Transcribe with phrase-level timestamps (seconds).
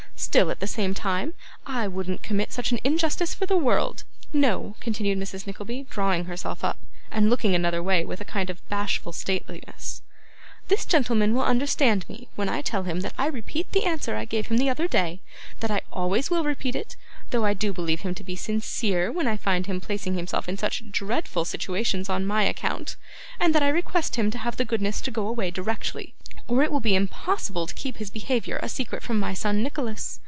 [0.15, 1.33] Still, at the same time,
[1.65, 4.03] I wouldn't commit such an injustice for the world.
[4.31, 6.77] No,' continued Mrs Nickleby, drawing herself up,
[7.09, 10.03] and looking another way with a kind of bashful stateliness;
[10.69, 14.23] 'this gentleman will understand me when I tell him that I repeat the answer I
[14.25, 15.19] gave him the other day;
[15.59, 16.95] that I always will repeat it,
[17.31, 20.55] though I do believe him to be sincere when I find him placing himself in
[20.55, 22.95] such dreadful situations on my account;
[23.39, 26.13] and that I request him to have the goodness to go away directly,
[26.47, 30.19] or it will be impossible to keep his behaviour a secret from my son Nicholas.